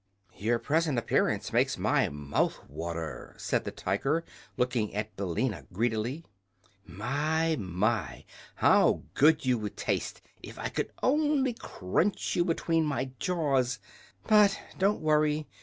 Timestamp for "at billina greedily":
4.95-6.25